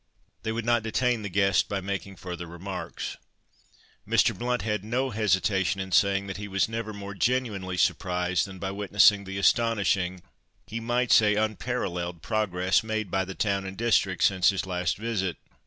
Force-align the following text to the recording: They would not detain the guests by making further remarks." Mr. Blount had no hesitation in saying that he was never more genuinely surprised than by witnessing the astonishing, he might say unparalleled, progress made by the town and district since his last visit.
They 0.41 0.51
would 0.51 0.65
not 0.65 0.81
detain 0.81 1.21
the 1.21 1.29
guests 1.29 1.61
by 1.61 1.79
making 1.79 2.15
further 2.15 2.47
remarks." 2.47 3.17
Mr. 4.09 4.35
Blount 4.35 4.63
had 4.63 4.83
no 4.83 5.11
hesitation 5.11 5.79
in 5.79 5.91
saying 5.91 6.25
that 6.25 6.37
he 6.37 6.47
was 6.47 6.67
never 6.67 6.91
more 6.91 7.13
genuinely 7.13 7.77
surprised 7.77 8.47
than 8.47 8.57
by 8.57 8.71
witnessing 8.71 9.25
the 9.25 9.37
astonishing, 9.37 10.23
he 10.65 10.79
might 10.79 11.11
say 11.11 11.35
unparalleled, 11.35 12.23
progress 12.23 12.83
made 12.83 13.11
by 13.11 13.23
the 13.23 13.35
town 13.35 13.63
and 13.63 13.77
district 13.77 14.23
since 14.23 14.49
his 14.49 14.65
last 14.65 14.97
visit. 14.97 15.37